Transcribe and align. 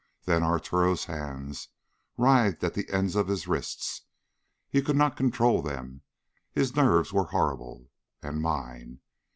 Then 0.25 0.41
Arturo's 0.41 1.05
hands 1.05 1.69
writhed 2.17 2.63
at 2.63 2.73
the 2.73 2.89
ends 2.89 3.15
of 3.15 3.27
his 3.27 3.47
wrists. 3.47 4.01
He 4.67 4.81
could 4.81 4.95
not 4.95 5.15
control 5.15 5.61
them. 5.61 6.01
His 6.51 6.75
nerves 6.75 7.13
were 7.13 7.25
horrible. 7.25 7.91
And 8.23 8.41
mine. 8.41 9.01